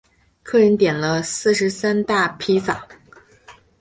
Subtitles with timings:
[0.41, 2.87] 客人点了四十三大披萨